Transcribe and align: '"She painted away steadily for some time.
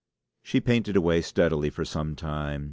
'"She 0.41 0.59
painted 0.59 0.95
away 0.95 1.21
steadily 1.21 1.69
for 1.69 1.85
some 1.85 2.15
time. 2.15 2.59